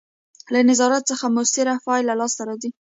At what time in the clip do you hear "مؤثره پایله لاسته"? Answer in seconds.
1.35-2.41